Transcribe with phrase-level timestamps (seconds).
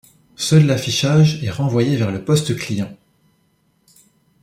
[0.35, 2.97] Seul l'affichage est renvoyé vers le poste client.